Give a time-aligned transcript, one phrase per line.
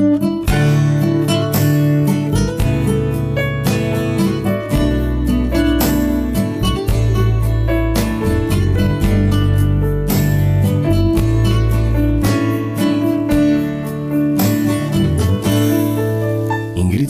[0.00, 0.40] Ingrid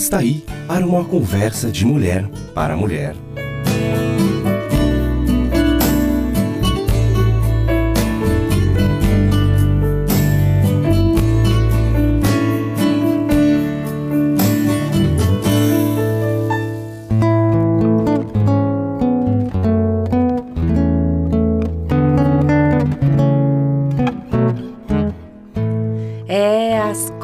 [0.00, 3.14] está aí para uma conversa de mulher para mulher.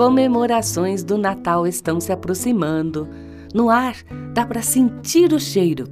[0.07, 3.09] Comemorações do Natal estão se aproximando.
[3.53, 3.97] No ar,
[4.33, 5.89] dá para sentir o cheiro.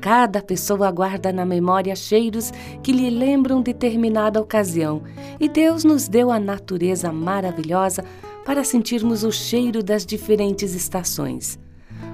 [0.00, 2.50] Cada pessoa guarda na memória cheiros
[2.82, 5.02] que lhe lembram determinada ocasião,
[5.38, 8.02] e Deus nos deu a natureza maravilhosa
[8.42, 11.58] para sentirmos o cheiro das diferentes estações.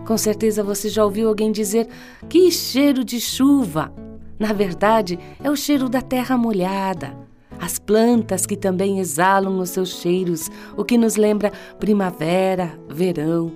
[0.05, 1.87] Com certeza você já ouviu alguém dizer:
[2.29, 3.93] Que cheiro de chuva!
[4.41, 7.28] Na verdade, é o cheiro da terra molhada
[7.61, 13.53] as plantas que também exalam os seus cheiros, o que nos lembra primavera, verão.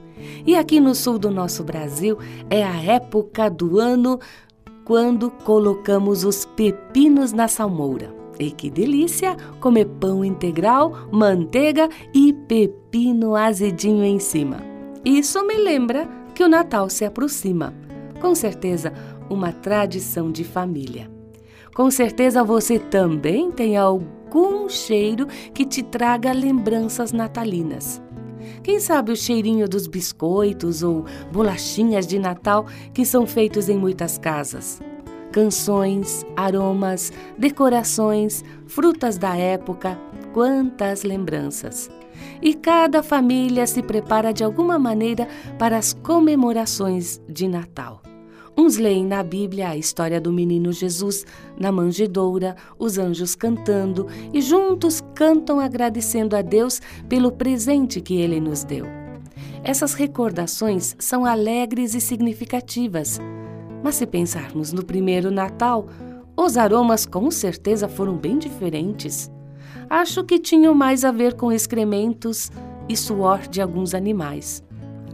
[0.47, 2.19] E aqui no sul do nosso Brasil
[2.51, 4.19] é a época do ano
[4.85, 8.15] quando colocamos os pepinos na salmoura.
[8.39, 14.57] E que delícia comer pão integral, manteiga e pepino azedinho em cima.
[15.05, 17.75] Isso me lembra que o Natal se aproxima.
[18.21, 18.93] Com certeza,
[19.29, 21.12] uma tradição de família.
[21.75, 28.03] Com certeza você também tem algum cheiro que te traga lembranças natalinas.
[28.63, 34.19] Quem sabe o cheirinho dos biscoitos ou bolachinhas de Natal que são feitos em muitas
[34.19, 34.81] casas?
[35.33, 39.99] Canções, aromas, decorações, frutas da época,
[40.35, 41.91] quantas lembranças!
[42.43, 45.27] E cada família se prepara de alguma maneira
[45.59, 48.03] para as comemorações de Natal.
[48.57, 51.25] Uns leem na Bíblia a história do menino Jesus
[51.59, 58.39] na manjedoura, os anjos cantando e juntos cantam agradecendo a Deus pelo presente que ele
[58.41, 58.85] nos deu.
[59.65, 63.19] Essas recordações são alegres e significativas.
[63.83, 65.89] Mas se pensarmos no primeiro Natal,
[66.37, 69.31] os aromas com certeza foram bem diferentes.
[69.89, 72.51] Acho que tinham mais a ver com excrementos
[72.89, 74.63] e suor de alguns animais.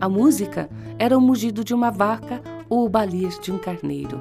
[0.01, 0.69] A música
[0.99, 4.21] era o mugido de uma vaca ou o balir de um carneiro.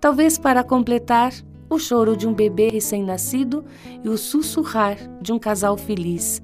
[0.00, 1.32] Talvez para completar,
[1.68, 3.64] o choro de um bebê recém-nascido
[4.02, 6.42] e o sussurrar de um casal feliz.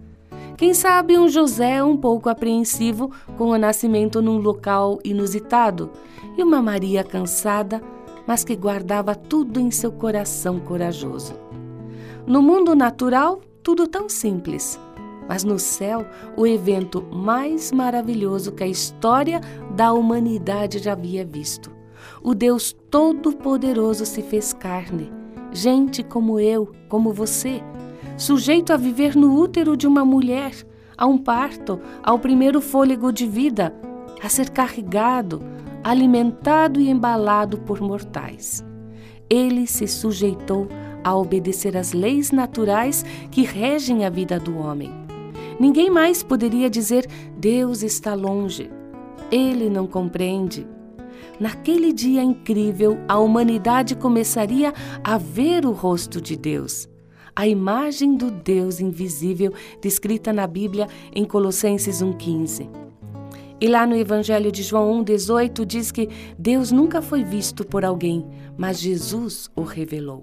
[0.57, 5.91] Quem sabe um José um pouco apreensivo com o nascimento num local inusitado
[6.37, 7.81] e uma Maria cansada,
[8.27, 11.35] mas que guardava tudo em seu coração corajoso.
[12.27, 14.79] No mundo natural, tudo tão simples
[15.31, 16.05] mas no céu,
[16.37, 19.41] o evento mais maravilhoso que a história
[19.77, 21.71] da humanidade já havia visto.
[22.21, 25.09] O Deus Todo-Poderoso se fez carne,
[25.53, 27.63] gente como eu, como você,
[28.17, 30.51] sujeito a viver no útero de uma mulher,
[30.99, 33.73] a um parto, ao primeiro fôlego de vida,
[34.21, 35.41] a ser carregado,
[35.85, 38.65] alimentado e embalado por mortais.
[39.31, 40.67] Ele se sujeitou
[41.05, 45.00] a obedecer às leis naturais que regem a vida do homem.
[45.61, 47.07] Ninguém mais poderia dizer
[47.37, 48.71] Deus está longe.
[49.31, 50.67] Ele não compreende.
[51.39, 54.73] Naquele dia incrível, a humanidade começaria
[55.05, 56.89] a ver o rosto de Deus.
[57.37, 62.71] A imagem do Deus invisível descrita na Bíblia em Colossenses 1,15.
[63.61, 68.27] E lá no Evangelho de João 1,18 diz que Deus nunca foi visto por alguém,
[68.57, 70.23] mas Jesus o revelou.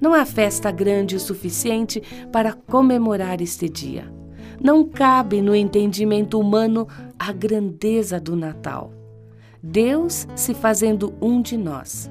[0.00, 2.02] Não há festa grande o suficiente
[2.32, 4.19] para comemorar este dia.
[4.62, 6.86] Não cabe no entendimento humano
[7.18, 8.92] a grandeza do Natal.
[9.62, 12.10] Deus se fazendo um de nós.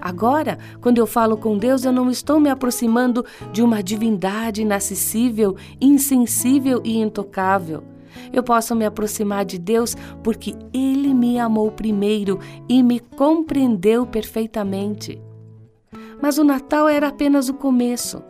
[0.00, 5.56] Agora, quando eu falo com Deus, eu não estou me aproximando de uma divindade inacessível,
[5.78, 7.82] insensível e intocável.
[8.32, 15.20] Eu posso me aproximar de Deus porque Ele me amou primeiro e me compreendeu perfeitamente.
[16.22, 18.22] Mas o Natal era apenas o começo.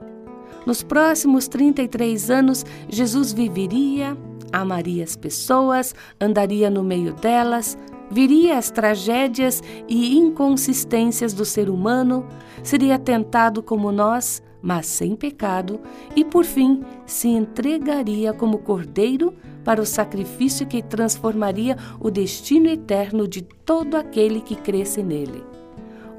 [0.71, 4.17] Nos próximos 33 anos, Jesus viveria,
[4.53, 7.77] amaria as pessoas, andaria no meio delas,
[8.09, 12.25] viria as tragédias e inconsistências do ser humano,
[12.63, 15.81] seria tentado como nós, mas sem pecado,
[16.15, 19.35] e por fim se entregaria como cordeiro
[19.65, 25.43] para o sacrifício que transformaria o destino eterno de todo aquele que cresce nele.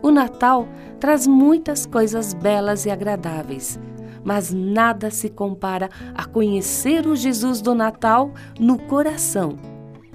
[0.01, 0.67] O Natal
[0.99, 3.79] traz muitas coisas belas e agradáveis
[4.23, 9.57] mas nada se compara a conhecer o Jesus do Natal no coração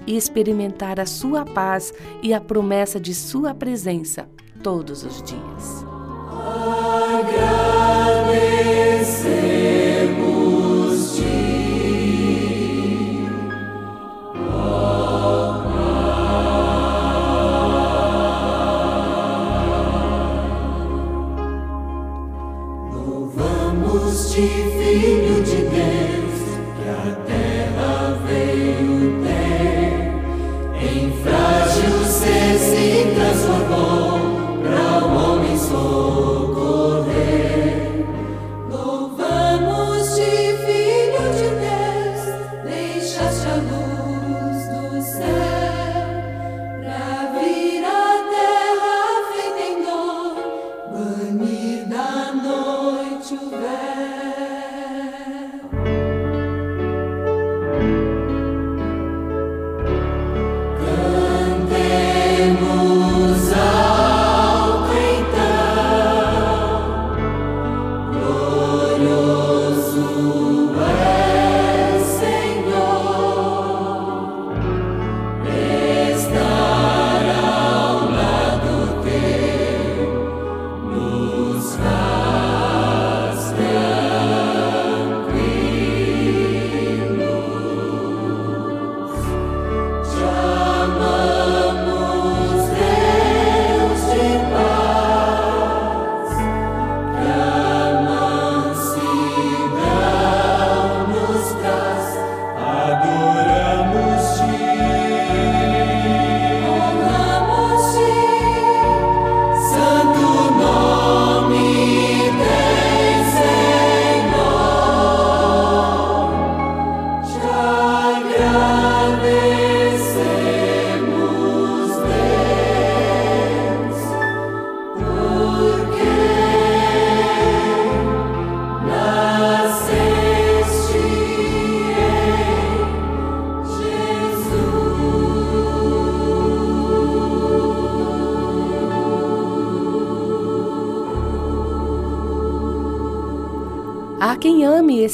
[0.05, 1.93] e experimentar a sua paz
[2.23, 4.29] e a promessa de sua presença
[4.63, 5.85] todos os dias.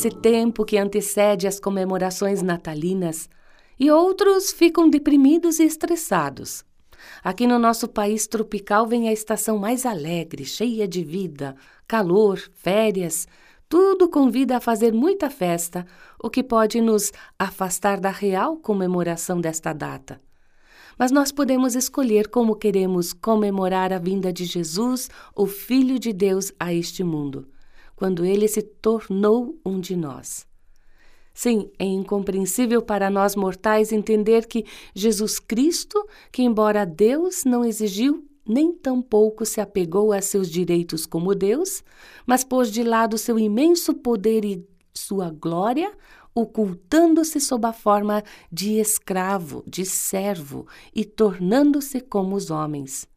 [0.04, 3.30] Ame esse tempo que antecede as comemorações natalinas
[3.80, 6.66] e outros ficam deprimidos e estressados.
[7.24, 11.56] Aqui no nosso país tropical vem a estação mais alegre, cheia de vida,
[11.88, 13.28] calor, férias,
[13.70, 15.86] tudo convida a fazer muita festa,
[16.22, 20.20] o que pode nos afastar da real comemoração desta data.
[21.00, 26.52] Mas nós podemos escolher como queremos comemorar a vinda de Jesus, o Filho de Deus,
[26.60, 27.48] a este mundo
[28.04, 30.46] quando ele se tornou um de nós.
[31.34, 38.28] Sim, é incompreensível para nós mortais entender que Jesus Cristo, que embora Deus não exigiu
[38.46, 41.82] nem tampouco se apegou a seus direitos como Deus,
[42.26, 45.90] mas pôs de lado seu imenso poder e sua glória,
[46.36, 48.22] ocultando-se sob a forma
[48.52, 53.08] de escravo, de servo e tornando-se como os homens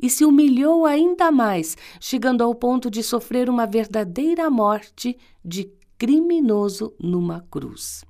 [0.00, 6.94] e se humilhou ainda mais, chegando ao ponto de sofrer uma verdadeira morte de criminoso
[6.98, 8.04] numa cruz.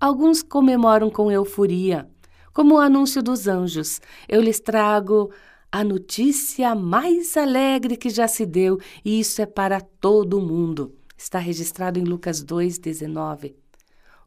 [0.00, 2.08] Alguns comemoram com euforia,
[2.52, 4.00] como o anúncio dos anjos.
[4.28, 5.30] Eu lhes trago
[5.70, 10.94] a notícia mais alegre que já se deu, e isso é para todo o mundo.
[11.16, 13.54] Está registrado em Lucas 2:19.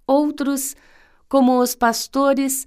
[0.07, 0.75] Outros,
[1.27, 2.65] como os pastores,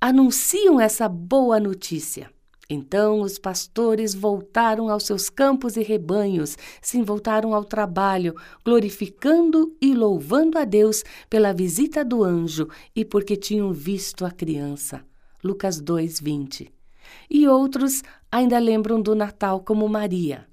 [0.00, 2.30] anunciam essa boa notícia.
[2.72, 9.92] Então os pastores voltaram aos seus campos e rebanhos, se voltaram ao trabalho, glorificando e
[9.92, 15.04] louvando a Deus pela visita do anjo e porque tinham visto a criança.
[15.42, 16.72] Lucas 2:20.
[17.28, 20.46] E outros ainda lembram do Natal como Maria.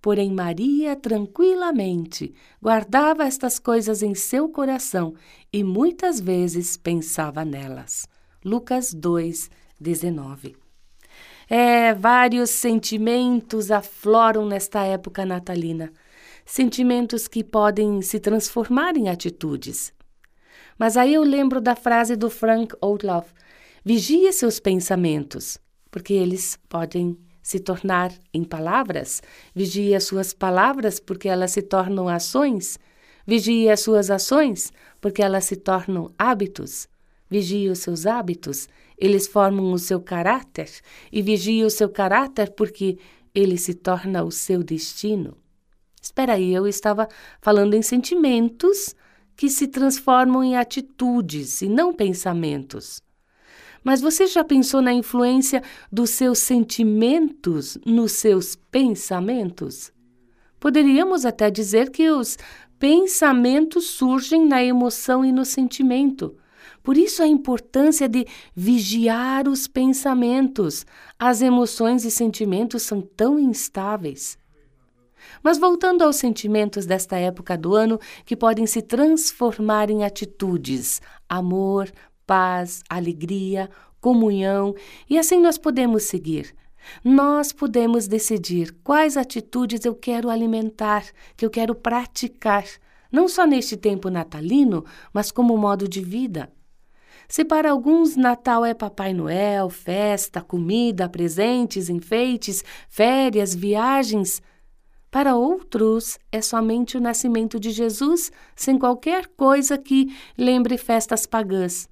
[0.00, 5.14] Porém, Maria tranquilamente guardava estas coisas em seu coração
[5.52, 8.08] e muitas vezes pensava nelas.
[8.44, 10.61] Lucas 2, 19.
[11.54, 15.92] É, vários sentimentos afloram nesta época natalina.
[16.46, 19.92] Sentimentos que podem se transformar em atitudes.
[20.78, 23.26] Mas aí eu lembro da frase do Frank Outlaw:
[23.84, 25.58] vigie seus pensamentos,
[25.90, 29.20] porque eles podem se tornar em palavras.
[29.54, 32.78] Vigie as suas palavras, porque elas se tornam ações.
[33.26, 36.88] Vigie as suas ações, porque elas se tornam hábitos.
[37.32, 40.68] Vigie os seus hábitos, eles formam o seu caráter,
[41.10, 42.98] e vigie o seu caráter porque
[43.34, 45.34] ele se torna o seu destino.
[46.02, 47.08] Espera aí, eu estava
[47.40, 48.94] falando em sentimentos
[49.34, 53.00] que se transformam em atitudes e não pensamentos.
[53.82, 59.90] Mas você já pensou na influência dos seus sentimentos nos seus pensamentos?
[60.60, 62.36] Poderíamos até dizer que os
[62.78, 66.36] pensamentos surgem na emoção e no sentimento.
[66.82, 70.84] Por isso a importância de vigiar os pensamentos.
[71.18, 74.38] As emoções e sentimentos são tão instáveis.
[75.42, 81.90] Mas voltando aos sentimentos desta época do ano que podem se transformar em atitudes: amor,
[82.26, 83.70] paz, alegria,
[84.00, 84.74] comunhão,
[85.08, 86.54] e assim nós podemos seguir.
[87.04, 91.04] Nós podemos decidir quais atitudes eu quero alimentar,
[91.36, 92.64] que eu quero praticar,
[93.10, 96.50] não só neste tempo natalino, mas como modo de vida.
[97.28, 104.42] Se para alguns Natal é Papai Noel, festa, comida, presentes, enfeites, férias, viagens,
[105.10, 111.88] para outros é somente o nascimento de Jesus, sem qualquer coisa que lembre festas pagãs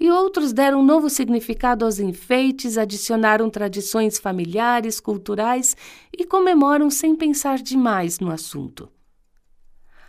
[0.00, 5.76] e outros deram novo significado aos enfeites, adicionaram tradições familiares, culturais
[6.16, 8.88] e comemoram sem pensar demais no assunto.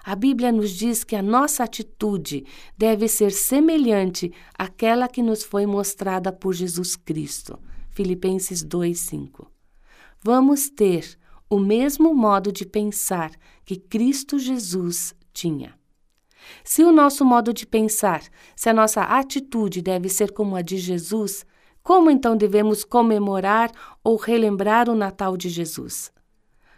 [0.10, 2.44] A Bíblia nos diz que a nossa atitude
[2.76, 7.60] deve ser semelhante àquela que nos foi mostrada por Jesus Cristo.
[7.92, 9.46] Filipenses 2:5.
[10.24, 11.16] Vamos ter
[11.48, 13.30] o mesmo modo de pensar
[13.64, 15.78] que Cristo Jesus tinha.
[16.64, 18.24] Se o nosso modo de pensar,
[18.56, 21.46] se a nossa atitude deve ser como a de Jesus,
[21.84, 23.72] como então devemos comemorar
[24.04, 26.12] ou relembrar o Natal de Jesus?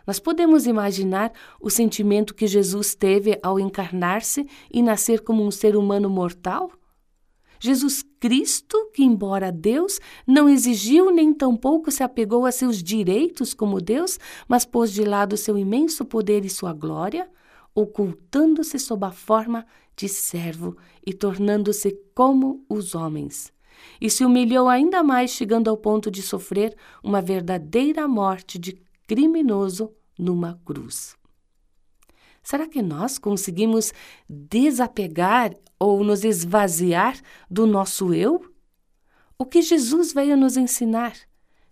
[0.06, 5.76] Nós podemos imaginar o sentimento que Jesus teve ao encarnar-se e nascer como um ser
[5.76, 6.72] humano mortal?
[7.60, 13.80] Jesus Cristo, que, embora Deus, não exigiu nem tampouco se apegou a seus direitos como
[13.80, 14.18] Deus,
[14.48, 17.30] mas pôs de lado seu imenso poder e sua glória,
[17.76, 19.64] ocultando-se sob a forma
[19.96, 23.54] de servo e tornando-se como os homens.
[24.00, 29.94] E se humilhou ainda mais, chegando ao ponto de sofrer uma verdadeira morte de criminoso
[30.18, 31.18] numa cruz.
[32.42, 33.92] Será que nós conseguimos
[34.30, 38.42] desapegar ou nos esvaziar do nosso eu?
[39.38, 41.14] O que Jesus veio nos ensinar?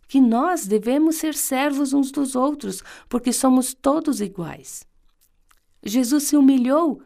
[0.06, 4.86] Que nós devemos ser servos uns dos outros, porque somos todos iguais.
[5.82, 7.02] Jesus se humilhou.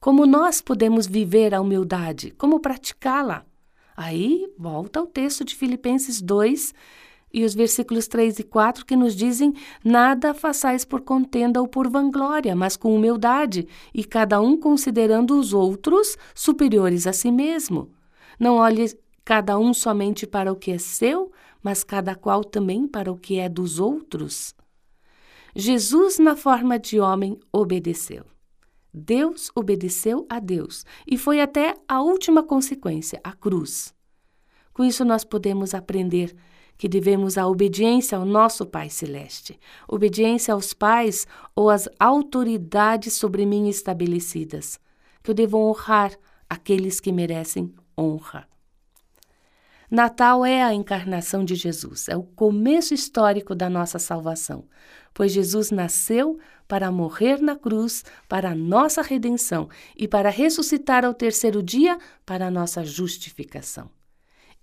[0.00, 2.30] Como nós podemos viver a humildade?
[2.30, 3.44] Como praticá-la?
[3.94, 6.72] Aí volta ao texto de Filipenses 2
[7.32, 11.88] e os versículos 3 e 4 que nos dizem: Nada façais por contenda ou por
[11.88, 17.90] vanglória, mas com humildade, e cada um considerando os outros superiores a si mesmo.
[18.38, 18.92] Não olhe
[19.24, 21.30] cada um somente para o que é seu,
[21.62, 24.54] mas cada qual também para o que é dos outros.
[25.54, 28.24] Jesus, na forma de homem, obedeceu.
[28.92, 33.94] Deus obedeceu a Deus e foi até a última consequência, a cruz.
[34.72, 36.34] Com isso, nós podemos aprender
[36.80, 43.44] que devemos a obediência ao nosso Pai Celeste, obediência aos pais ou às autoridades sobre
[43.44, 44.80] mim estabelecidas,
[45.22, 46.10] que eu devo honrar
[46.48, 48.48] aqueles que merecem honra.
[49.90, 54.64] Natal é a encarnação de Jesus, é o começo histórico da nossa salvação,
[55.12, 61.12] pois Jesus nasceu para morrer na cruz para a nossa redenção e para ressuscitar ao
[61.12, 63.99] terceiro dia para a nossa justificação.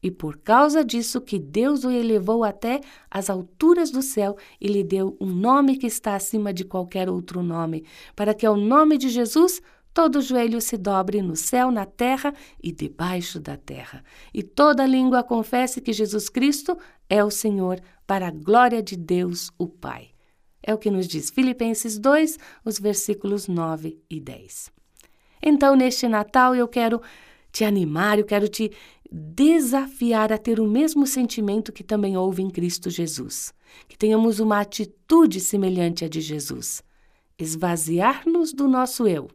[0.07, 2.79] E por causa disso que Deus o elevou até
[3.11, 7.43] as alturas do céu e lhe deu um nome que está acima de qualquer outro
[7.43, 7.83] nome,
[8.15, 9.61] para que ao nome de Jesus
[9.93, 12.33] todo joelho se dobre no céu, na terra
[12.63, 14.01] e debaixo da terra,
[14.33, 16.77] e toda língua confesse que Jesus Cristo
[17.09, 20.11] é o Senhor, para a glória de Deus, o Pai.
[20.63, 24.71] É o que nos diz Filipenses 2, os versículos 9 e 10.
[25.43, 27.01] Então, neste Natal, eu quero
[27.57, 28.71] te animar, eu quero te
[29.11, 33.53] desafiar a ter o mesmo sentimento que também houve em Cristo Jesus.
[33.87, 36.83] Que tenhamos uma atitude semelhante à de Jesus.
[37.37, 39.29] Esvaziar-nos do nosso eu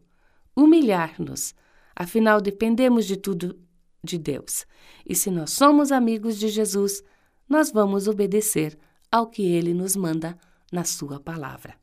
[0.56, 1.54] humilhar-nos.
[1.94, 3.58] Afinal, dependemos de tudo
[4.02, 4.66] de Deus.
[5.06, 7.02] E se nós somos amigos de Jesus,
[7.48, 8.78] nós vamos obedecer
[9.10, 10.38] ao que ele nos manda
[10.70, 11.81] na Sua palavra.